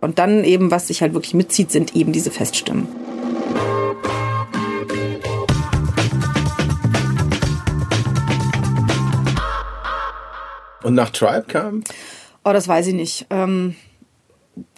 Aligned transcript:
Und 0.00 0.18
dann 0.18 0.44
eben, 0.44 0.70
was 0.70 0.86
sich 0.88 1.02
halt 1.02 1.14
wirklich 1.14 1.34
mitzieht, 1.34 1.72
sind 1.72 1.96
eben 1.96 2.12
diese 2.12 2.30
Feststimmen. 2.30 2.86
Und 10.84 10.94
nach 10.94 11.10
Tribe 11.10 11.44
kam? 11.48 11.82
Oh, 12.44 12.52
das 12.52 12.68
weiß 12.68 12.86
ich 12.86 12.94
nicht. 12.94 13.26
Ähm, 13.30 13.74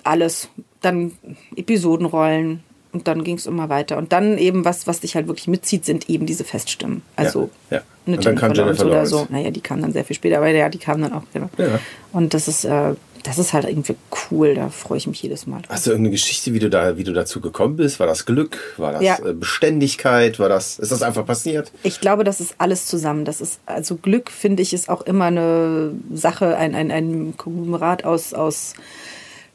alles. 0.02 0.48
Dann 0.80 1.12
Episodenrollen 1.54 2.64
und 2.92 3.06
dann 3.06 3.22
ging 3.22 3.36
es 3.36 3.44
immer 3.44 3.68
weiter. 3.68 3.98
Und 3.98 4.12
dann 4.12 4.38
eben, 4.38 4.64
was, 4.64 4.86
was 4.86 5.00
dich 5.00 5.14
halt 5.14 5.26
wirklich 5.28 5.46
mitzieht, 5.46 5.84
sind 5.84 6.08
eben 6.08 6.24
diese 6.24 6.44
Feststimmen. 6.44 7.02
Also 7.16 7.50
ja, 7.70 7.76
ja. 7.76 7.82
eine 8.06 8.16
Und 8.16 8.24
dann 8.24 8.36
kam 8.36 8.54
Jennifer 8.54 8.86
oder 8.86 9.04
so. 9.04 9.26
Naja, 9.28 9.50
die 9.50 9.60
kam 9.60 9.82
dann 9.82 9.92
sehr 9.92 10.04
viel 10.06 10.16
später, 10.16 10.38
aber 10.38 10.48
ja, 10.48 10.70
die 10.70 10.78
kam 10.78 11.02
dann 11.02 11.12
auch. 11.12 11.22
Genau. 11.34 11.50
Ja. 11.58 11.78
Und 12.12 12.32
das 12.32 12.48
ist, 12.48 12.64
äh, 12.64 12.94
das 13.22 13.38
ist 13.38 13.52
halt 13.52 13.64
irgendwie 13.66 13.96
cool. 14.30 14.54
Da 14.54 14.68
freue 14.70 14.98
ich 14.98 15.06
mich 15.06 15.22
jedes 15.22 15.46
Mal. 15.46 15.62
drauf. 15.62 15.70
Hast 15.70 15.86
du 15.86 15.90
irgendeine 15.90 16.12
Geschichte, 16.12 16.54
wie 16.54 16.58
du 16.58 16.70
da, 16.70 16.96
wie 16.96 17.04
du 17.04 17.12
dazu 17.12 17.40
gekommen 17.40 17.76
bist? 17.76 18.00
War 18.00 18.06
das 18.06 18.26
Glück? 18.26 18.58
War 18.76 18.92
das 18.92 19.02
Ja. 19.02 19.18
äh, 19.24 19.32
Beständigkeit? 19.34 20.38
War 20.38 20.48
das, 20.48 20.78
ist 20.78 20.92
das 20.92 21.02
einfach 21.02 21.26
passiert? 21.26 21.72
Ich 21.82 22.00
glaube, 22.00 22.24
das 22.24 22.40
ist 22.40 22.54
alles 22.58 22.86
zusammen. 22.86 23.24
Das 23.24 23.40
ist, 23.40 23.60
also 23.66 23.96
Glück, 23.96 24.30
finde 24.30 24.62
ich, 24.62 24.72
ist 24.72 24.88
auch 24.88 25.02
immer 25.02 25.26
eine 25.26 25.92
Sache, 26.14 26.56
ein, 26.56 26.74
ein, 26.74 26.90
ein 26.90 27.34
Konglomerat 27.36 28.04
aus, 28.04 28.32
aus 28.34 28.74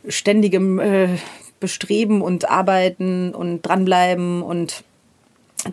ständigem 0.08 0.80
äh, 0.80 1.10
Bestreben 1.60 2.22
und 2.22 2.50
Arbeiten 2.50 3.34
und 3.34 3.62
dranbleiben 3.64 4.42
und 4.44 4.84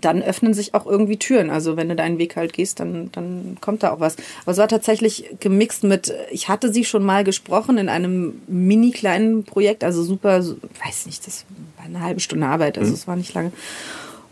dann 0.00 0.22
öffnen 0.22 0.54
sich 0.54 0.74
auch 0.74 0.86
irgendwie 0.86 1.18
Türen. 1.18 1.50
Also 1.50 1.76
wenn 1.76 1.88
du 1.88 1.96
deinen 1.96 2.18
Weg 2.18 2.36
halt 2.36 2.52
gehst, 2.52 2.80
dann, 2.80 3.10
dann 3.12 3.58
kommt 3.60 3.82
da 3.82 3.92
auch 3.92 4.00
was. 4.00 4.16
Aber 4.42 4.52
es 4.52 4.58
war 4.58 4.68
tatsächlich 4.68 5.26
gemixt 5.40 5.84
mit, 5.84 6.12
ich 6.30 6.48
hatte 6.48 6.72
sie 6.72 6.84
schon 6.84 7.04
mal 7.04 7.24
gesprochen 7.24 7.78
in 7.78 7.88
einem 7.88 8.40
mini 8.46 8.90
kleinen 8.90 9.44
Projekt, 9.44 9.84
also 9.84 10.02
super, 10.02 10.38
weiß 10.38 11.06
nicht, 11.06 11.26
das 11.26 11.44
war 11.76 11.84
eine 11.84 12.00
halbe 12.00 12.20
Stunde 12.20 12.46
Arbeit, 12.46 12.78
also 12.78 12.92
es 12.92 13.06
war 13.06 13.16
nicht 13.16 13.34
lange. 13.34 13.52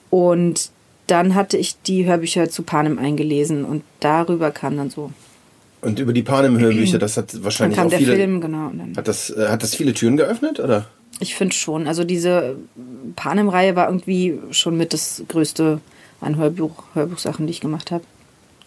Und 0.09 0.71
dann 1.07 1.35
hatte 1.35 1.57
ich 1.57 1.81
die 1.83 2.07
Hörbücher 2.07 2.49
zu 2.49 2.63
Panem 2.63 2.99
eingelesen 2.99 3.65
und 3.65 3.83
darüber 4.01 4.51
kam 4.51 4.77
dann 4.77 4.91
so. 4.91 5.11
Und 5.83 5.99
über 5.99 6.13
die 6.13 6.23
Panem-Hörbücher, 6.23 6.99
das 6.99 7.17
hat 7.17 7.33
Dann 7.33 7.45
wahrscheinlich 7.45 7.77
kam 7.77 7.87
auch 7.87 7.91
der 7.91 8.01
viele. 8.01 8.15
Film, 8.15 8.41
genau. 8.41 8.71
Dann, 8.71 8.95
Hat 8.97 9.09
das, 9.09 9.31
äh, 9.31 9.49
hat 9.49 9.63
das 9.63 9.75
viele 9.75 9.95
Türen 9.95 10.17
geöffnet, 10.17 10.61
oder? 10.61 10.87
ich 11.21 11.35
finde 11.35 11.55
schon. 11.55 11.87
Also 11.87 12.03
diese 12.05 12.57
Panem-Reihe 13.15 13.77
war 13.77 13.87
irgendwie 13.89 14.39
schon 14.51 14.77
mit 14.77 14.93
das 14.93 15.23
größte 15.29 15.81
an 16.21 16.37
Hörbuch, 16.37 16.85
Hörbuchsachen, 16.95 17.47
die 17.47 17.53
ich 17.53 17.61
gemacht 17.61 17.91
habe. 17.91 18.05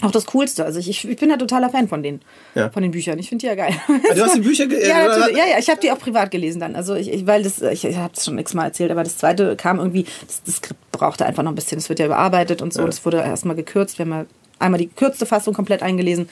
Auch 0.01 0.11
das 0.11 0.25
Coolste. 0.25 0.65
Also 0.65 0.79
ich, 0.79 1.07
ich 1.07 1.17
bin 1.17 1.29
ja 1.29 1.37
totaler 1.37 1.69
Fan 1.69 1.87
von 1.87 2.03
den, 2.03 2.21
Ja. 2.55 2.69
von 2.69 2.81
den 2.83 2.91
Büchern. 2.91 3.17
Ich 3.19 3.29
finde 3.29 3.41
die 3.43 3.45
ja 3.47 3.55
geil. 3.55 3.73
Ah, 3.87 4.13
du 4.13 4.21
hast 4.21 4.35
die 4.35 4.41
Bücher 4.49 4.65
ge- 4.67 4.85
ja, 4.85 4.99
äh, 5.01 5.07
natürlich. 5.07 5.37
ja, 5.37 5.45
ja, 5.45 5.59
ich 5.59 5.69
habe 5.69 5.79
die 5.79 5.91
auch 5.91 5.99
privat 5.99 6.29
gelesen 6.31 6.59
dann. 6.59 6.75
Also 6.75 6.95
ich, 6.95 7.09
ich 7.11 7.25
weil 7.25 7.43
das, 7.43 7.61
ich, 7.61 7.85
ich 7.85 7.95
habe 7.95 8.11
es 8.15 8.25
schon 8.25 8.37
x-mal 8.37 8.65
erzählt, 8.65 8.91
aber 8.91 9.03
das 9.03 9.17
zweite 9.17 9.55
kam 9.55 9.77
irgendwie, 9.79 10.05
das, 10.27 10.43
das 10.43 10.55
Skript 10.55 10.91
brauchte 10.91 11.25
einfach 11.25 11.43
noch 11.43 11.51
ein 11.51 11.55
bisschen, 11.55 11.77
das 11.77 11.87
wird 11.89 11.99
ja 11.99 12.07
überarbeitet 12.07 12.61
und 12.61 12.73
so. 12.73 12.81
Ja. 12.81 12.85
Das 12.87 13.05
wurde 13.05 13.17
erstmal 13.17 13.55
gekürzt. 13.55 13.97
Wir 13.97 14.03
haben 14.03 14.09
mal 14.09 14.25
einmal 14.59 14.79
die 14.79 14.87
gekürzte 14.89 15.25
Fassung 15.25 15.53
komplett 15.53 15.83
eingelesen 15.83 16.27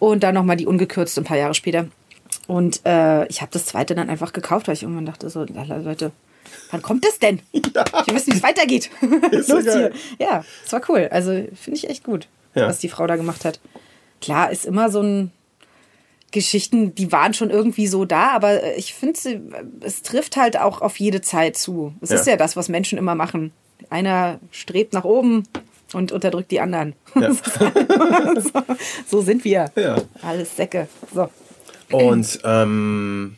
und 0.00 0.22
dann 0.24 0.34
nochmal 0.34 0.56
die 0.56 0.66
ungekürzte 0.66 1.20
ein 1.20 1.24
paar 1.24 1.36
Jahre 1.38 1.54
später. 1.54 1.86
Und 2.48 2.80
äh, 2.86 3.26
ich 3.28 3.40
habe 3.40 3.50
das 3.52 3.66
zweite 3.66 3.94
dann 3.94 4.08
einfach 4.08 4.32
gekauft, 4.32 4.66
weil 4.68 4.74
ich 4.74 4.82
irgendwann 4.82 5.06
dachte 5.06 5.28
so, 5.30 5.44
Leute, 5.84 6.10
wann 6.70 6.82
kommt 6.82 7.04
das 7.04 7.18
denn? 7.18 7.40
Ich 7.52 7.64
will 8.06 8.14
wissen, 8.14 8.32
wie 8.32 8.36
es 8.36 8.42
weitergeht. 8.42 8.90
Ist 9.30 9.48
Los 9.48 9.64
hier. 9.64 9.92
Ja, 10.18 10.44
es 10.64 10.72
war 10.72 10.80
cool. 10.88 11.08
Also 11.10 11.30
finde 11.54 11.78
ich 11.78 11.88
echt 11.90 12.04
gut, 12.04 12.28
Ja. 12.54 12.66
was 12.68 12.78
die 12.78 12.88
Frau 12.88 13.06
da 13.06 13.16
gemacht 13.16 13.44
hat. 13.44 13.60
Klar, 14.20 14.50
ist 14.50 14.64
immer 14.64 14.90
so 14.90 15.00
ein 15.02 15.30
Geschichten, 16.32 16.94
die 16.94 17.12
waren 17.12 17.34
schon 17.34 17.50
irgendwie 17.50 17.86
so 17.86 18.04
da, 18.04 18.30
aber 18.30 18.62
äh, 18.62 18.74
ich 18.76 18.94
finde, 18.94 19.18
sie- 19.18 19.40
es 19.80 20.02
trifft 20.02 20.36
halt 20.36 20.58
auch 20.58 20.80
auf 20.82 20.98
jede 20.98 21.20
Zeit 21.20 21.56
zu. 21.56 21.94
Es 22.00 22.10
Ja. 22.10 22.16
ist 22.16 22.26
ja 22.26 22.36
das, 22.36 22.56
was 22.56 22.68
Menschen 22.68 22.98
immer 22.98 23.14
machen. 23.14 23.52
Einer 23.90 24.40
strebt 24.50 24.92
nach 24.92 25.04
oben 25.04 25.44
und 25.92 26.10
unterdrückt 26.12 26.50
die 26.50 26.60
anderen. 26.60 26.94
Ja. 27.14 27.32
so, 28.40 28.50
so 29.06 29.20
sind 29.22 29.44
wir. 29.44 29.70
Ja. 29.76 29.96
Alles 30.22 30.56
Säcke. 30.56 30.88
So. 31.14 31.28
Und 31.92 32.40
ähm, 32.44 33.36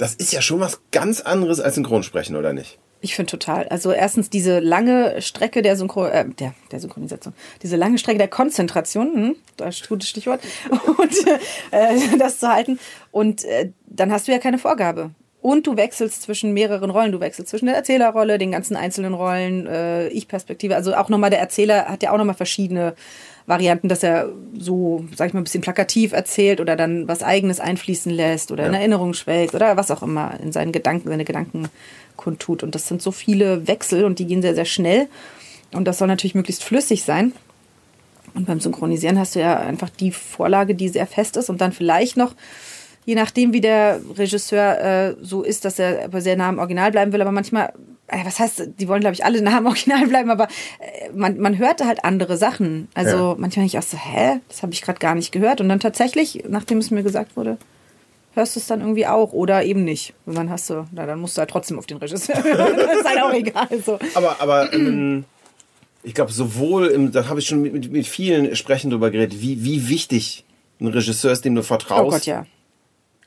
das 0.00 0.14
ist 0.14 0.32
ja 0.32 0.40
schon 0.40 0.60
was 0.60 0.80
ganz 0.92 1.20
anderes 1.20 1.60
als 1.60 1.74
Synchronsprechen, 1.74 2.34
oder 2.34 2.54
nicht? 2.54 2.78
Ich 3.02 3.14
finde 3.14 3.30
total. 3.30 3.68
Also 3.68 3.92
erstens 3.92 4.30
diese 4.30 4.58
lange 4.58 5.20
Strecke 5.20 5.60
der, 5.60 5.76
Synchro 5.76 6.06
äh, 6.06 6.26
der, 6.26 6.54
der 6.70 6.80
Synchronisation, 6.80 7.34
diese 7.62 7.76
lange 7.76 7.98
Strecke 7.98 8.18
der 8.18 8.28
Konzentration, 8.28 9.14
hm, 9.14 9.36
das 9.58 9.76
ist 9.76 9.84
ein 9.84 9.88
gutes 9.88 10.08
Stichwort, 10.08 10.40
und 10.98 11.26
äh, 11.70 12.16
das 12.18 12.40
zu 12.40 12.48
halten. 12.48 12.78
Und 13.10 13.44
äh, 13.44 13.72
dann 13.86 14.10
hast 14.10 14.26
du 14.26 14.32
ja 14.32 14.38
keine 14.38 14.58
Vorgabe. 14.58 15.10
Und 15.42 15.66
du 15.66 15.76
wechselst 15.76 16.22
zwischen 16.22 16.52
mehreren 16.52 16.90
Rollen. 16.90 17.12
Du 17.12 17.20
wechselst 17.20 17.50
zwischen 17.50 17.66
der 17.66 17.74
Erzählerrolle, 17.74 18.36
den 18.36 18.52
ganzen 18.52 18.76
einzelnen 18.76 19.14
Rollen, 19.14 19.66
äh, 19.66 20.08
Ich-Perspektive. 20.08 20.76
Also 20.76 20.94
auch 20.94 21.08
nochmal, 21.08 21.30
der 21.30 21.40
Erzähler 21.40 21.86
hat 21.86 22.02
ja 22.02 22.12
auch 22.12 22.18
nochmal 22.18 22.34
verschiedene 22.34 22.94
Varianten, 23.46 23.88
dass 23.88 24.02
er 24.02 24.28
so, 24.58 25.04
sag 25.16 25.28
ich 25.28 25.34
mal, 25.34 25.40
ein 25.40 25.44
bisschen 25.44 25.62
plakativ 25.62 26.12
erzählt 26.12 26.60
oder 26.60 26.76
dann 26.76 27.08
was 27.08 27.22
Eigenes 27.22 27.58
einfließen 27.58 28.12
lässt 28.12 28.52
oder 28.52 28.66
in 28.66 28.74
Erinnerung 28.74 29.14
schwelgt 29.14 29.54
oder 29.54 29.76
was 29.78 29.90
auch 29.90 30.02
immer 30.02 30.38
in 30.42 30.52
seinen 30.52 30.72
Gedanken, 30.72 31.08
seine 31.08 31.24
Gedanken 31.24 31.68
kundtut. 32.16 32.62
Und 32.62 32.74
das 32.74 32.86
sind 32.86 33.00
so 33.00 33.10
viele 33.10 33.66
Wechsel 33.66 34.04
und 34.04 34.18
die 34.18 34.26
gehen 34.26 34.42
sehr, 34.42 34.54
sehr 34.54 34.66
schnell. 34.66 35.08
Und 35.72 35.86
das 35.86 35.98
soll 35.98 36.08
natürlich 36.08 36.34
möglichst 36.34 36.64
flüssig 36.64 37.02
sein. 37.02 37.32
Und 38.34 38.46
beim 38.46 38.60
Synchronisieren 38.60 39.18
hast 39.18 39.34
du 39.34 39.40
ja 39.40 39.58
einfach 39.58 39.88
die 39.88 40.12
Vorlage, 40.12 40.74
die 40.74 40.88
sehr 40.88 41.06
fest 41.06 41.36
ist 41.36 41.50
und 41.50 41.60
dann 41.60 41.72
vielleicht 41.72 42.16
noch, 42.16 42.34
je 43.06 43.14
nachdem, 43.14 43.52
wie 43.52 43.60
der 43.60 44.00
Regisseur 44.16 44.80
äh, 44.80 45.14
so 45.22 45.42
ist, 45.42 45.64
dass 45.64 45.78
er 45.78 46.04
aber 46.04 46.20
sehr 46.20 46.36
nah 46.36 46.48
am 46.48 46.58
Original 46.58 46.90
bleiben 46.90 47.12
will, 47.12 47.20
aber 47.22 47.32
manchmal, 47.32 47.72
äh, 48.08 48.24
was 48.24 48.38
heißt, 48.38 48.68
die 48.78 48.88
wollen, 48.88 49.00
glaube 49.00 49.14
ich, 49.14 49.24
alle 49.24 49.40
nah 49.42 49.58
am 49.58 49.66
Original 49.66 50.06
bleiben, 50.06 50.30
aber 50.30 50.44
äh, 50.78 51.10
man, 51.14 51.38
man 51.38 51.58
hörte 51.58 51.86
halt 51.86 52.04
andere 52.04 52.36
Sachen. 52.36 52.88
Also 52.94 53.16
Ja. 53.16 53.34
manchmal 53.38 53.64
nicht 53.64 53.78
auch 53.78 53.82
so, 53.82 53.96
hä, 53.96 54.40
das 54.48 54.62
habe 54.62 54.72
ich 54.72 54.82
gerade 54.82 54.98
gar 54.98 55.14
nicht 55.14 55.32
gehört. 55.32 55.60
Und 55.60 55.68
dann 55.68 55.80
tatsächlich, 55.80 56.44
nachdem 56.48 56.78
es 56.78 56.90
mir 56.90 57.02
gesagt 57.02 57.36
wurde, 57.36 57.56
hörst 58.34 58.54
du 58.54 58.60
es 58.60 58.66
dann 58.68 58.80
irgendwie 58.80 59.06
auch 59.06 59.32
oder 59.32 59.64
eben 59.64 59.82
nicht. 59.84 60.14
Und 60.26 60.36
dann 60.36 60.50
hast 60.50 60.70
du, 60.70 60.86
na, 60.92 61.04
dann 61.06 61.18
musst 61.20 61.36
du 61.36 61.40
halt 61.40 61.50
trotzdem 61.50 61.78
auf 61.78 61.86
den 61.86 61.96
Regisseur 61.96 62.36
hören. 62.44 62.76
das 62.76 62.96
ist 62.98 63.08
halt 63.08 63.22
auch 63.22 63.32
egal. 63.32 63.68
So. 63.84 63.98
Aber, 64.14 64.36
aber 64.40 64.72
ähm, 64.72 65.24
ich 66.04 66.14
glaube, 66.14 66.32
sowohl, 66.32 66.86
im, 66.88 67.10
da 67.12 67.28
habe 67.28 67.40
ich 67.40 67.46
schon 67.48 67.60
mit, 67.62 67.72
mit, 67.72 67.90
mit 67.90 68.06
vielen 68.06 68.54
Sprechern 68.54 68.90
drüber 68.90 69.10
geredet, 69.10 69.40
wie, 69.40 69.64
wie 69.64 69.88
wichtig 69.88 70.44
ein 70.80 70.86
Regisseur 70.86 71.32
ist, 71.32 71.44
dem 71.44 71.54
du 71.56 71.62
vertraust. 71.62 72.02
Oh 72.06 72.10
Gott, 72.10 72.26
ja. 72.26 72.46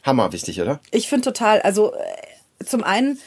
Hammer 0.04 0.32
wichtig, 0.34 0.62
oder? 0.62 0.80
Ich 0.92 1.08
finde 1.08 1.26
total, 1.26 1.62
also 1.62 1.94
äh, 1.94 2.66
zum 2.66 2.84
einen, 2.84 3.20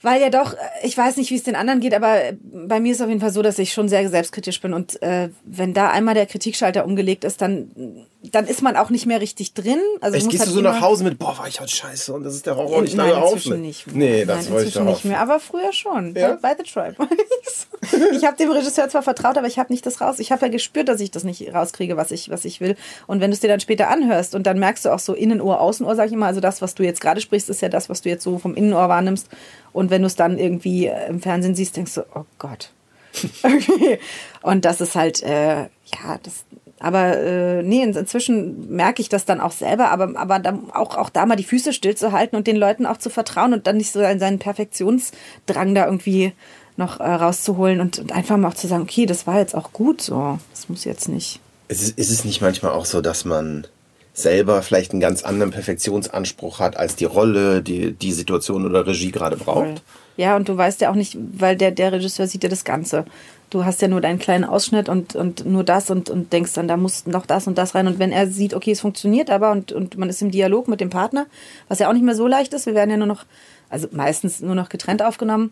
weil 0.00 0.20
ja 0.20 0.30
doch, 0.30 0.54
äh, 0.54 0.58
ich 0.82 0.96
weiß 0.96 1.16
nicht, 1.16 1.30
wie 1.30 1.36
es 1.36 1.42
den 1.42 1.56
anderen 1.56 1.80
geht, 1.80 1.94
aber 1.94 2.32
bei 2.42 2.80
mir 2.80 2.92
ist 2.92 2.98
es 2.98 3.02
auf 3.02 3.08
jeden 3.08 3.20
Fall 3.20 3.32
so, 3.32 3.42
dass 3.42 3.58
ich 3.58 3.72
schon 3.72 3.88
sehr 3.88 4.08
selbstkritisch 4.08 4.60
bin 4.60 4.74
und 4.74 5.00
äh, 5.02 5.28
wenn 5.44 5.74
da 5.74 5.90
einmal 5.90 6.14
der 6.14 6.26
Kritikschalter 6.26 6.84
umgelegt 6.84 7.24
ist, 7.24 7.40
dann, 7.40 8.06
dann 8.30 8.46
ist 8.46 8.62
man 8.62 8.76
auch 8.76 8.90
nicht 8.90 9.06
mehr 9.06 9.20
richtig 9.20 9.52
drin. 9.52 9.80
Also 10.00 10.16
Echt, 10.16 10.26
muss 10.26 10.32
gehst 10.32 10.42
halt 10.42 10.50
du 10.50 10.54
so 10.54 10.60
nach 10.60 10.80
Hause 10.80 11.02
mit, 11.02 11.18
boah, 11.18 11.36
war 11.38 11.48
ich 11.48 11.60
heute 11.60 11.74
scheiße 11.74 12.12
und 12.12 12.22
das 12.22 12.34
ist 12.34 12.46
der 12.46 12.56
Horror 12.56 12.78
und 12.78 12.88
ich 12.88 12.94
Nein, 12.94 13.12
auf 13.14 13.32
inzwischen 13.32 13.52
mit. 13.54 13.60
nicht. 13.62 13.94
Nee, 13.94 14.24
das 14.24 14.44
Nein, 14.44 14.54
wollte 14.54 14.68
ich 14.68 14.74
doch 14.74 14.84
nicht 14.84 15.04
mehr, 15.04 15.20
aber 15.20 15.40
früher 15.40 15.72
schon. 15.72 16.14
Ja? 16.14 16.34
Bei, 16.34 16.54
bei 16.54 16.62
The 16.62 16.70
Tribe. 16.70 16.96
ich 18.12 18.24
habe 18.24 18.36
dem 18.36 18.50
Regisseur 18.50 18.88
zwar 18.88 19.02
vertraut, 19.02 19.36
aber 19.38 19.48
ich 19.48 19.58
habe 19.58 19.72
nicht 19.72 19.84
das 19.84 20.00
raus. 20.00 20.20
Ich 20.20 20.30
habe 20.30 20.46
ja 20.46 20.52
gespürt, 20.52 20.88
dass 20.88 21.00
ich 21.00 21.10
das 21.10 21.24
nicht 21.24 21.52
rauskriege, 21.52 21.96
was 21.96 22.12
ich, 22.12 22.30
was 22.30 22.44
ich 22.44 22.60
will. 22.60 22.76
Und 23.08 23.20
wenn 23.20 23.30
du 23.30 23.34
es 23.34 23.40
dir 23.40 23.48
dann 23.48 23.60
später 23.60 23.88
anhörst 23.88 24.36
und 24.36 24.46
dann 24.46 24.58
merkst 24.58 24.84
du 24.84 24.90
auch 24.90 25.00
so 25.00 25.14
Innenohr, 25.14 25.60
Außenohr, 25.60 25.96
sag 25.96 26.06
ich 26.06 26.12
immer, 26.12 26.26
also 26.26 26.40
das, 26.40 26.62
was 26.62 26.76
du 26.76 26.84
jetzt 26.84 27.00
gerade 27.00 27.20
sprichst, 27.20 27.50
ist 27.50 27.60
ja 27.60 27.68
das, 27.68 27.88
was 27.88 28.02
du 28.02 28.08
jetzt 28.08 28.22
so 28.22 28.38
vom 28.38 28.54
Innenohr 28.54 28.88
wahrnimmst. 28.88 29.28
Und 29.72 29.90
wenn 29.90 30.02
du 30.02 30.06
es 30.06 30.14
dann 30.14 30.38
irgendwie 30.38 30.86
äh, 30.86 31.08
im 31.08 31.20
Fernsehen 31.20 31.56
siehst, 31.56 31.76
denkst 31.76 31.94
du, 31.94 32.02
oh 32.14 32.24
Gott. 32.38 32.70
Okay. 33.42 33.98
Und 34.42 34.64
das 34.64 34.80
ist 34.80 34.94
halt, 34.94 35.22
äh, 35.22 35.62
ja, 35.62 36.18
das. 36.22 36.44
Aber 36.82 37.16
äh, 37.16 37.62
nee, 37.62 37.82
in- 37.82 37.94
inzwischen 37.94 38.74
merke 38.74 39.00
ich 39.00 39.08
das 39.08 39.24
dann 39.24 39.40
auch 39.40 39.52
selber, 39.52 39.90
aber, 39.90 40.18
aber 40.18 40.38
dann 40.40 40.70
auch, 40.72 40.96
auch 40.96 41.08
da 41.10 41.24
mal 41.26 41.36
die 41.36 41.44
Füße 41.44 41.72
stillzuhalten 41.72 42.36
und 42.36 42.46
den 42.46 42.56
Leuten 42.56 42.84
auch 42.86 42.96
zu 42.96 43.08
vertrauen 43.08 43.52
und 43.54 43.66
dann 43.66 43.76
nicht 43.76 43.92
so 43.92 44.00
seinen 44.00 44.18
seinen 44.18 44.38
Perfektionsdrang 44.38 45.74
da 45.74 45.86
irgendwie 45.86 46.32
noch 46.76 47.00
äh, 47.00 47.04
rauszuholen 47.04 47.80
und, 47.80 47.98
und 47.98 48.12
einfach 48.12 48.36
mal 48.36 48.48
auch 48.48 48.54
zu 48.54 48.66
sagen, 48.66 48.82
okay, 48.82 49.06
das 49.06 49.26
war 49.26 49.38
jetzt 49.38 49.54
auch 49.54 49.72
gut 49.72 50.00
so. 50.00 50.38
Das 50.50 50.68
muss 50.68 50.84
jetzt 50.84 51.08
nicht. 51.08 51.40
Ist 51.68 51.82
es, 51.82 51.90
ist 51.90 52.10
es 52.10 52.24
nicht 52.24 52.40
manchmal 52.42 52.72
auch 52.72 52.84
so, 52.84 53.00
dass 53.00 53.24
man 53.24 53.66
selber 54.14 54.62
vielleicht 54.62 54.92
einen 54.92 55.00
ganz 55.00 55.22
anderen 55.22 55.52
Perfektionsanspruch 55.52 56.58
hat, 56.60 56.76
als 56.76 56.96
die 56.96 57.04
Rolle, 57.06 57.62
die, 57.62 57.92
die 57.92 58.12
Situation 58.12 58.66
oder 58.66 58.86
Regie 58.86 59.10
gerade 59.10 59.36
braucht? 59.36 59.82
Ja, 60.16 60.36
und 60.36 60.48
du 60.48 60.56
weißt 60.56 60.80
ja 60.82 60.90
auch 60.90 60.94
nicht, 60.94 61.16
weil 61.38 61.56
der, 61.56 61.70
der 61.70 61.92
Regisseur 61.92 62.26
sieht 62.26 62.42
ja 62.42 62.50
das 62.50 62.64
Ganze. 62.64 63.06
Du 63.52 63.66
hast 63.66 63.82
ja 63.82 63.88
nur 63.88 64.00
deinen 64.00 64.18
kleinen 64.18 64.44
Ausschnitt 64.44 64.88
und, 64.88 65.14
und 65.14 65.44
nur 65.44 65.62
das 65.62 65.90
und, 65.90 66.08
und 66.08 66.32
denkst 66.32 66.54
dann, 66.54 66.68
da 66.68 66.78
muss 66.78 67.04
noch 67.04 67.26
das 67.26 67.46
und 67.46 67.58
das 67.58 67.74
rein. 67.74 67.86
Und 67.86 67.98
wenn 67.98 68.10
er 68.10 68.26
sieht, 68.26 68.54
okay, 68.54 68.70
es 68.70 68.80
funktioniert 68.80 69.28
aber 69.28 69.50
und, 69.50 69.72
und 69.72 69.98
man 69.98 70.08
ist 70.08 70.22
im 70.22 70.30
Dialog 70.30 70.68
mit 70.68 70.80
dem 70.80 70.88
Partner, 70.88 71.26
was 71.68 71.78
ja 71.78 71.90
auch 71.90 71.92
nicht 71.92 72.02
mehr 72.04 72.14
so 72.14 72.26
leicht 72.26 72.54
ist, 72.54 72.64
wir 72.64 72.74
werden 72.74 72.88
ja 72.88 72.96
nur 72.96 73.06
noch, 73.06 73.26
also 73.68 73.88
meistens 73.90 74.40
nur 74.40 74.54
noch 74.54 74.70
getrennt 74.70 75.02
aufgenommen. 75.02 75.50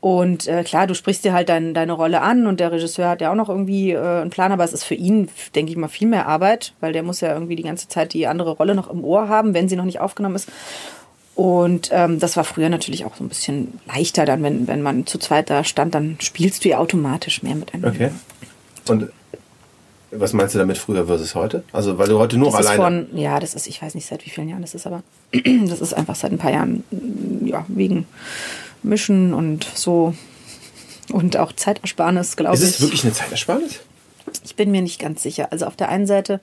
Und 0.00 0.48
äh, 0.48 0.64
klar, 0.64 0.86
du 0.86 0.94
sprichst 0.94 1.22
dir 1.26 1.34
halt 1.34 1.50
dein, 1.50 1.74
deine 1.74 1.92
Rolle 1.92 2.22
an 2.22 2.46
und 2.46 2.58
der 2.58 2.72
Regisseur 2.72 3.06
hat 3.10 3.20
ja 3.20 3.30
auch 3.30 3.36
noch 3.36 3.50
irgendwie 3.50 3.90
äh, 3.90 3.98
einen 3.98 4.30
Plan, 4.30 4.50
aber 4.50 4.64
es 4.64 4.72
ist 4.72 4.84
für 4.84 4.94
ihn, 4.94 5.28
denke 5.54 5.72
ich 5.72 5.76
mal, 5.76 5.88
viel 5.88 6.08
mehr 6.08 6.26
Arbeit, 6.26 6.72
weil 6.80 6.94
der 6.94 7.02
muss 7.02 7.20
ja 7.20 7.34
irgendwie 7.34 7.56
die 7.56 7.62
ganze 7.62 7.86
Zeit 7.86 8.14
die 8.14 8.26
andere 8.26 8.52
Rolle 8.52 8.74
noch 8.74 8.88
im 8.88 9.04
Ohr 9.04 9.28
haben, 9.28 9.52
wenn 9.52 9.68
sie 9.68 9.76
noch 9.76 9.84
nicht 9.84 10.00
aufgenommen 10.00 10.36
ist. 10.36 10.48
Und 11.40 11.88
ähm, 11.90 12.18
das 12.18 12.36
war 12.36 12.44
früher 12.44 12.68
natürlich 12.68 13.06
auch 13.06 13.16
so 13.16 13.24
ein 13.24 13.30
bisschen 13.30 13.80
leichter, 13.86 14.26
dann, 14.26 14.42
wenn, 14.42 14.68
wenn 14.68 14.82
man 14.82 15.06
zu 15.06 15.16
zweit 15.16 15.48
da 15.48 15.64
stand, 15.64 15.94
dann 15.94 16.18
spielst 16.20 16.66
du 16.66 16.68
ja 16.68 16.76
automatisch 16.76 17.42
mehr 17.42 17.54
miteinander. 17.54 17.88
Okay. 17.88 18.10
Und 18.86 19.10
was 20.10 20.34
meinst 20.34 20.54
du 20.54 20.58
damit 20.58 20.76
früher 20.76 21.06
versus 21.06 21.34
heute? 21.34 21.64
Also, 21.72 21.96
weil 21.96 22.08
du 22.08 22.18
heute 22.18 22.36
nur 22.36 22.50
das 22.50 22.66
alleine. 22.66 23.04
Ist 23.04 23.08
von, 23.08 23.18
ja, 23.18 23.40
das 23.40 23.54
ist, 23.54 23.68
ich 23.68 23.80
weiß 23.80 23.94
nicht 23.94 24.06
seit 24.06 24.26
wie 24.26 24.28
vielen 24.28 24.50
Jahren 24.50 24.60
das 24.60 24.74
ist, 24.74 24.86
aber 24.86 25.02
das 25.32 25.80
ist 25.80 25.94
einfach 25.94 26.14
seit 26.14 26.30
ein 26.30 26.36
paar 26.36 26.52
Jahren, 26.52 26.84
ja, 27.46 27.64
wegen 27.68 28.06
Mischen 28.82 29.32
und 29.32 29.66
so 29.74 30.12
und 31.10 31.38
auch 31.38 31.54
Zeitersparnis, 31.54 32.36
glaube 32.36 32.56
ich. 32.56 32.62
Ist 32.64 32.74
es 32.74 32.80
wirklich 32.82 33.02
eine 33.04 33.14
Zeitersparnis? 33.14 33.80
Ich 34.44 34.56
bin 34.56 34.70
mir 34.70 34.82
nicht 34.82 35.00
ganz 35.00 35.22
sicher. 35.22 35.48
Also 35.52 35.64
auf 35.64 35.76
der 35.76 35.88
einen 35.88 36.06
Seite, 36.06 36.38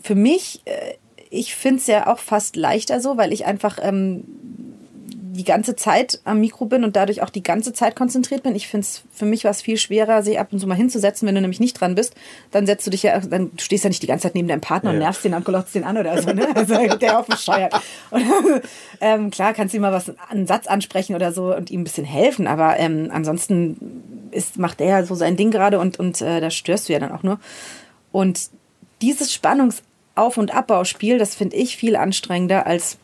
für 0.00 0.14
mich, 0.14 0.60
äh, 0.64 0.94
ich 1.36 1.54
finde 1.54 1.78
es 1.78 1.86
ja 1.86 2.06
auch 2.06 2.18
fast 2.18 2.56
leichter 2.56 3.00
so, 3.00 3.16
weil 3.16 3.32
ich 3.32 3.46
einfach 3.46 3.78
ähm, 3.80 4.24
die 5.36 5.44
ganze 5.44 5.76
Zeit 5.76 6.20
am 6.24 6.40
Mikro 6.40 6.64
bin 6.64 6.82
und 6.82 6.96
dadurch 6.96 7.22
auch 7.22 7.30
die 7.30 7.42
ganze 7.42 7.72
Zeit 7.72 7.94
konzentriert 7.94 8.42
bin. 8.42 8.54
Ich 8.54 8.68
finde 8.68 8.86
es 8.86 9.02
für 9.12 9.26
mich 9.26 9.44
war 9.44 9.50
es 9.50 9.62
viel 9.62 9.76
schwerer, 9.76 10.22
sich 10.22 10.38
ab 10.38 10.48
und 10.50 10.58
zu 10.58 10.66
mal 10.66 10.74
hinzusetzen, 10.74 11.28
wenn 11.28 11.34
du 11.34 11.40
nämlich 11.40 11.60
nicht 11.60 11.78
dran 11.78 11.94
bist. 11.94 12.14
Dann 12.50 12.66
setzt 12.66 12.86
du 12.86 12.90
dich 12.90 13.02
ja, 13.02 13.18
dann 13.20 13.50
du 13.54 13.62
stehst 13.62 13.84
ja 13.84 13.88
nicht 13.88 14.02
die 14.02 14.06
ganze 14.06 14.24
Zeit 14.24 14.34
neben 14.34 14.48
deinem 14.48 14.60
Partner 14.60 14.90
ja. 14.90 14.94
und 14.94 15.00
nervst 15.00 15.24
den 15.24 15.34
und 15.34 15.44
glotzt 15.44 15.74
den 15.74 15.84
an 15.84 15.98
oder 15.98 16.20
so. 16.20 16.32
Ne? 16.32 16.48
Also 16.54 16.96
der 16.96 17.20
auch 17.20 17.26
bescheuert. 17.26 17.74
Und, 18.10 18.24
ähm, 19.00 19.30
klar, 19.30 19.52
kannst 19.52 19.74
du 19.74 19.76
ihm 19.76 19.82
mal 19.82 19.92
was 19.92 20.12
einen 20.28 20.46
Satz 20.46 20.66
ansprechen 20.66 21.14
oder 21.14 21.32
so 21.32 21.54
und 21.54 21.70
ihm 21.70 21.82
ein 21.82 21.84
bisschen 21.84 22.06
helfen, 22.06 22.46
aber 22.46 22.78
ähm, 22.78 23.10
ansonsten 23.12 24.30
ist, 24.30 24.58
macht 24.58 24.80
der 24.80 24.86
ja 24.86 25.04
so 25.04 25.14
sein 25.14 25.36
Ding 25.36 25.50
gerade 25.50 25.78
und, 25.78 25.98
und 25.98 26.20
äh, 26.22 26.40
da 26.40 26.50
störst 26.50 26.88
du 26.88 26.92
ja 26.92 26.98
dann 26.98 27.12
auch 27.12 27.22
nur. 27.22 27.38
Und 28.10 28.50
dieses 29.02 29.32
Spannungsauf- 30.16 30.38
und 30.38 30.54
Abbauspiel, 30.54 31.18
das 31.18 31.34
finde 31.34 31.56
ich 31.56 31.76
viel 31.76 31.96
anstrengender 31.96 32.66
als 32.66 32.98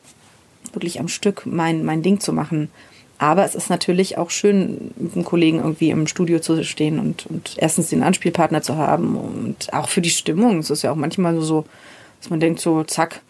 wirklich 0.73 0.99
am 1.01 1.09
Stück 1.09 1.43
mein, 1.45 1.85
mein 1.85 2.03
Ding 2.03 2.21
zu 2.21 2.33
machen. 2.33 2.71
Aber 3.19 3.45
es 3.45 3.55
ist 3.55 3.71
natürlich 3.71 4.19
auch 4.19 4.31
schön, 4.31 4.93
mit 4.97 5.15
einem 5.15 5.25
Kollegen 5.25 5.59
irgendwie 5.59 5.91
im 5.91 6.07
Studio 6.07 6.41
zu 6.41 6.65
stehen 6.65 6.99
und, 6.99 7.27
und 7.27 7.55
erstens 7.57 7.89
den 7.89 8.03
Anspielpartner 8.03 8.63
zu 8.63 8.77
haben 8.77 9.17
und 9.17 9.73
auch 9.73 9.89
für 9.89 10.01
die 10.01 10.11
Stimmung. 10.11 10.59
Es 10.59 10.71
ist 10.71 10.83
ja 10.83 10.91
auch 10.91 10.97
manchmal 10.97 11.41
so, 11.41 11.65
dass 12.21 12.31
man 12.31 12.41
denkt 12.41 12.61
so, 12.61 12.83
zack, 12.83 13.21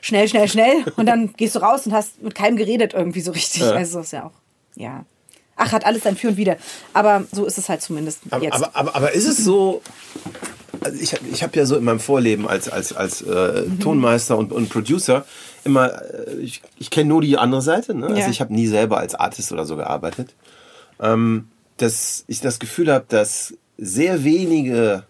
schnell, 0.00 0.26
schnell, 0.26 0.48
schnell 0.48 0.84
und 0.96 1.06
dann 1.06 1.32
gehst 1.34 1.54
du 1.54 1.60
raus 1.60 1.86
und 1.86 1.92
hast 1.92 2.22
mit 2.22 2.34
keinem 2.34 2.56
geredet 2.56 2.94
irgendwie 2.94 3.20
so 3.20 3.30
richtig. 3.30 3.62
Ja. 3.62 3.72
Also 3.72 4.00
ist 4.00 4.12
ja 4.12 4.24
auch, 4.24 4.32
ja. 4.74 5.04
Ach, 5.54 5.72
hat 5.72 5.86
alles 5.86 6.02
sein 6.02 6.16
Für 6.16 6.28
und 6.28 6.36
Wider. 6.36 6.56
Aber 6.92 7.24
so 7.32 7.46
ist 7.46 7.56
es 7.56 7.68
halt 7.68 7.82
zumindest 7.82 8.20
aber, 8.30 8.44
jetzt. 8.44 8.54
Aber, 8.54 8.70
aber, 8.74 8.96
aber 8.96 9.12
ist 9.12 9.26
es 9.26 9.38
so, 9.38 9.80
also 10.86 10.98
ich, 11.00 11.14
ich 11.32 11.42
habe 11.42 11.56
ja 11.58 11.66
so 11.66 11.76
in 11.76 11.84
meinem 11.84 12.00
Vorleben 12.00 12.48
als, 12.48 12.68
als, 12.68 12.92
als 12.94 13.22
äh, 13.22 13.62
mhm. 13.66 13.80
Tonmeister 13.80 14.36
und, 14.38 14.52
und 14.52 14.68
Producer 14.68 15.24
immer, 15.64 15.92
äh, 15.92 16.36
ich, 16.40 16.62
ich 16.78 16.90
kenne 16.90 17.08
nur 17.08 17.20
die 17.20 17.36
andere 17.36 17.62
Seite. 17.62 17.94
Ne? 17.94 18.06
Also 18.06 18.30
ich 18.30 18.40
habe 18.40 18.54
nie 18.54 18.66
selber 18.66 18.98
als 18.98 19.14
Artist 19.14 19.52
oder 19.52 19.64
so 19.64 19.76
gearbeitet. 19.76 20.34
Ähm, 21.00 21.48
dass 21.76 22.24
ich 22.26 22.40
das 22.40 22.58
Gefühl 22.58 22.90
habe, 22.90 23.04
dass 23.08 23.54
sehr 23.76 24.24
wenige 24.24 25.04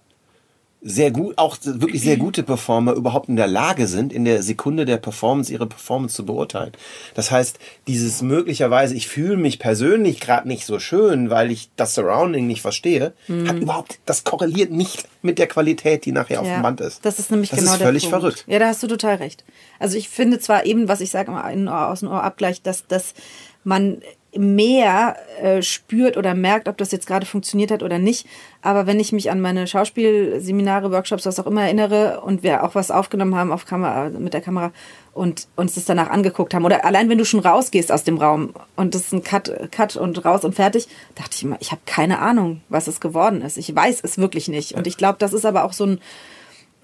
sehr 0.82 1.10
gut, 1.10 1.36
auch 1.38 1.56
wirklich 1.64 2.02
sehr 2.02 2.16
gute 2.16 2.42
Performer 2.42 2.92
überhaupt 2.92 3.28
in 3.28 3.36
der 3.36 3.46
Lage 3.48 3.86
sind, 3.86 4.12
in 4.12 4.24
der 4.24 4.42
Sekunde 4.42 4.84
der 4.84 4.98
Performance 4.98 5.52
ihre 5.52 5.66
Performance 5.66 6.14
zu 6.14 6.24
beurteilen. 6.24 6.72
Das 7.14 7.30
heißt, 7.30 7.58
dieses 7.86 8.22
möglicherweise, 8.22 8.94
ich 8.94 9.08
fühle 9.08 9.36
mich 9.36 9.58
persönlich 9.58 10.20
gerade 10.20 10.46
nicht 10.46 10.64
so 10.64 10.78
schön, 10.78 11.28
weil 11.30 11.50
ich 11.50 11.70
das 11.76 11.94
Surrounding 11.94 12.46
nicht 12.46 12.60
verstehe, 12.60 13.14
mhm. 13.26 13.48
hat 13.48 13.56
überhaupt, 13.56 13.98
das 14.06 14.24
korreliert 14.24 14.70
nicht 14.70 15.08
mit 15.22 15.38
der 15.38 15.48
Qualität, 15.48 16.04
die 16.04 16.12
nachher 16.12 16.40
auf 16.40 16.46
ja, 16.46 16.58
dem 16.58 16.62
Band 16.62 16.80
ist. 16.80 17.04
Das 17.04 17.18
ist 17.18 17.30
nämlich 17.30 17.50
das 17.50 17.60
genau 17.60 17.72
ist 17.72 17.82
völlig 17.82 18.02
Punkt. 18.04 18.20
verrückt. 18.20 18.44
Ja, 18.46 18.58
da 18.58 18.68
hast 18.68 18.82
du 18.82 18.86
total 18.86 19.16
recht. 19.16 19.44
Also 19.78 19.96
ich 19.96 20.08
finde 20.08 20.38
zwar 20.38 20.66
eben, 20.66 20.88
was 20.88 21.00
ich 21.00 21.10
sage 21.10 21.32
immer 21.32 21.88
aus 21.88 22.00
dem 22.00 22.10
Ohr 22.10 22.22
Abgleich, 22.22 22.62
dass, 22.62 22.86
dass 22.86 23.14
man 23.64 24.02
mehr 24.38 25.16
äh, 25.40 25.62
spürt 25.62 26.16
oder 26.16 26.34
merkt, 26.34 26.68
ob 26.68 26.76
das 26.76 26.92
jetzt 26.92 27.06
gerade 27.06 27.26
funktioniert 27.26 27.70
hat 27.70 27.82
oder 27.82 27.98
nicht. 27.98 28.26
Aber 28.62 28.86
wenn 28.86 29.00
ich 29.00 29.12
mich 29.12 29.30
an 29.30 29.40
meine 29.40 29.66
Schauspielseminare, 29.66 30.90
Workshops, 30.90 31.26
was 31.26 31.38
auch 31.38 31.46
immer 31.46 31.62
erinnere 31.62 32.20
und 32.20 32.42
wir 32.42 32.64
auch 32.64 32.74
was 32.74 32.90
aufgenommen 32.90 33.34
haben 33.34 33.52
auf 33.52 33.66
Kamera, 33.66 34.10
mit 34.10 34.34
der 34.34 34.40
Kamera 34.40 34.72
und 35.12 35.48
uns 35.56 35.74
das 35.74 35.84
danach 35.84 36.10
angeguckt 36.10 36.52
haben 36.52 36.64
oder 36.64 36.84
allein 36.84 37.08
wenn 37.08 37.18
du 37.18 37.24
schon 37.24 37.40
rausgehst 37.40 37.90
aus 37.90 38.04
dem 38.04 38.18
Raum 38.18 38.54
und 38.76 38.94
das 38.94 39.02
ist 39.02 39.12
ein 39.12 39.22
Cut, 39.22 39.70
Cut 39.70 39.96
und 39.96 40.24
raus 40.24 40.44
und 40.44 40.54
fertig, 40.54 40.88
dachte 41.14 41.30
ich 41.34 41.42
immer, 41.42 41.56
ich 41.60 41.70
habe 41.70 41.80
keine 41.86 42.18
Ahnung, 42.18 42.60
was 42.68 42.86
es 42.86 43.00
geworden 43.00 43.42
ist. 43.42 43.56
Ich 43.56 43.74
weiß 43.74 44.00
es 44.02 44.18
wirklich 44.18 44.48
nicht. 44.48 44.72
Und 44.72 44.86
ich 44.86 44.96
glaube, 44.96 45.16
das 45.18 45.32
ist 45.32 45.46
aber 45.46 45.64
auch 45.64 45.72
so 45.72 45.86
ein 45.86 46.00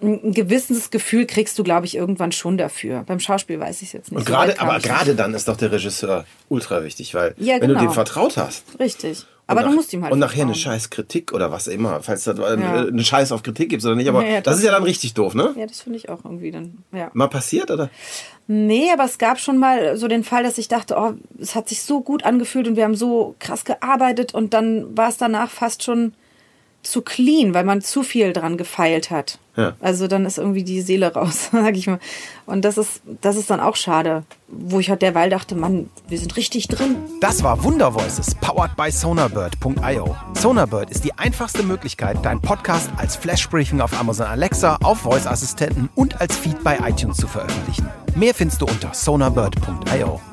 ein 0.03 0.33
gewisses 0.33 0.91
Gefühl 0.91 1.27
kriegst 1.27 1.59
du, 1.59 1.63
glaube 1.63 1.87
ich, 1.87 1.97
irgendwann 1.97 2.33
schon 2.33 2.59
dafür. 2.59 3.05
Beim 3.07 3.21
Schauspiel 3.21 3.61
weiß 3.61 3.83
ich 3.83 3.89
es 3.89 3.93
jetzt 3.93 4.11
nicht. 4.11 4.19
Und 4.19 4.27
gerade, 4.27 4.61
aber 4.61 4.79
gerade 4.81 5.15
dann 5.15 5.35
ist 5.35 5.49
doch 5.49 5.57
der 5.57 5.73
Regisseur 5.73 6.25
ultra 6.49 6.83
wichtig, 6.83 7.15
weil 7.15 7.35
ja, 7.39 7.59
genau. 7.59 7.63
wenn 7.63 7.69
du 7.69 7.75
dem 7.75 7.81
genau. 7.81 7.93
vertraut 7.93 8.37
hast. 8.37 8.65
Richtig. 8.79 9.27
Aber 9.47 9.63
nach, 9.63 9.71
du 9.71 9.75
musst 9.75 9.93
ihm 9.93 10.03
halt. 10.03 10.13
Und 10.13 10.19
nachher 10.19 10.43
eine 10.43 10.55
scheiß 10.55 10.91
Kritik 10.91 11.33
oder 11.33 11.51
was 11.51 11.67
immer, 11.67 12.03
falls 12.03 12.25
da 12.25 12.33
ja. 12.33 12.87
Eine 12.87 13.05
Scheiß 13.05 13.33
auf 13.33 13.43
Kritik 13.43 13.71
gibt 13.71 13.85
oder 13.85 13.95
nicht. 13.95 14.09
Aber 14.09 14.25
Ja, 14.25 14.35
das 14.41 14.45
das- 14.45 14.59
ist 14.59 14.65
ja 14.65 14.73
dann 14.73 14.85
richtig 14.85 15.15
doof, 15.15 15.35
ne? 15.35 15.55
Ja, 15.57 15.67
das 15.67 15.81
finde 15.81 15.99
ich 15.99 16.09
auch 16.09 16.25
irgendwie 16.25 16.51
dann. 16.51 16.79
Ja. 16.93 17.11
Mal 17.13 17.29
passiert, 17.29 17.71
oder? 17.71 17.91
Nee, 18.47 18.91
aber 18.93 19.05
es 19.05 19.19
gab 19.19 19.39
schon 19.39 19.59
mal 19.59 19.97
so 19.97 20.09
den 20.09 20.25
Fall, 20.25 20.43
dass 20.43 20.59
ich 20.59 20.69
dachte, 20.69 20.97
oh, 20.97 21.13
es 21.41 21.55
hat 21.55 21.69
sich 21.69 21.83
so 21.83 22.01
gut 22.01 22.25
angefühlt 22.25 22.69
und 22.69 22.77
wir 22.77 22.85
haben 22.85 22.95
so 22.95 23.35
krass 23.39 23.65
gearbeitet 23.65 24.35
und 24.35 24.55
dann 24.55 24.97
war 24.97 25.09
es 25.09 25.17
danach 25.17 25.51
fast 25.51 25.83
schon 25.83 26.15
zu 26.83 27.03
clean, 27.03 27.55
weil 27.55 27.65
man 27.65 27.81
zu 27.81 28.03
viel 28.03 28.33
dran 28.33 28.57
gefeilt 28.57 29.11
hat. 29.11 29.39
Ja. 29.57 29.75
Also 29.81 30.09
dann 30.09 30.25
ist 30.25 30.39
irgendwie 30.39 30.65
die 30.65 30.81
Seele 30.81 31.13
raus, 31.13 31.49
sag 31.53 31.77
ich 31.77 31.87
mal. 31.87 32.01
Und 32.47 32.65
das 32.65 32.79
ist, 32.79 33.03
das 33.21 33.37
ist 33.37 33.51
dann 33.51 33.61
auch 33.61 33.77
schade, 33.77 34.25
wo 34.49 34.81
ich 34.81 34.91
halt 34.91 35.03
derweil 35.03 35.31
dachte, 35.31 35.55
Mann, 35.55 35.91
wir 36.09 36.19
sind 36.19 36.37
richtig 36.37 36.69
drin. 36.69 36.97
Das 37.21 37.43
war 37.43 37.63
Wunder 37.63 37.95
Voices, 37.95 38.35
powered 38.37 38.75
by 38.77 38.91
Sonarbird.io. 38.91 40.17
Sonarbird 40.35 40.91
ist 40.91 41.05
die 41.05 41.13
einfachste 41.19 41.63
Möglichkeit, 41.63 42.25
deinen 42.25 42.41
Podcast 42.41 42.91
als 42.97 43.17
Flashbriefing 43.17 43.81
auf 43.81 43.99
Amazon 43.99 44.27
Alexa, 44.27 44.79
auf 44.83 45.01
Voice-Assistenten 45.01 45.89
und 45.95 46.21
als 46.21 46.37
Feed 46.37 46.63
bei 46.65 46.79
iTunes 46.79 47.19
zu 47.19 47.29
veröffentlichen. 47.29 47.89
Mehr 48.15 48.35
findest 48.35 48.61
du 48.61 48.67
unter 48.67 48.93
sonarbird.io. 48.93 50.32